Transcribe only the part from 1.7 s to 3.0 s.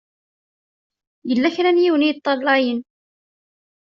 n yiwen i yeṭṭalayen.